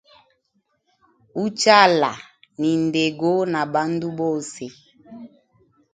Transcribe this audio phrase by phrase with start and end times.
[1.43, 2.11] Uchala
[2.59, 4.63] ni ndego na bandu bose.